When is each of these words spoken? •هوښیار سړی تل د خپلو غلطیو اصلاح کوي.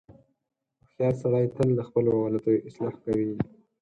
•هوښیار 0.79 1.13
سړی 1.21 1.45
تل 1.55 1.69
د 1.75 1.81
خپلو 1.87 2.11
غلطیو 2.25 2.63
اصلاح 2.69 2.93
کوي. 3.03 3.31